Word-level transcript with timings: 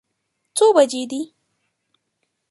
څو 0.57 0.65
بجې 0.75 1.03
دي؟ 1.11 1.21